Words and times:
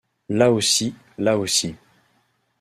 Là 0.29 0.51
aussi, 0.51 0.95
là 1.19 1.37
aussi. 1.37 1.75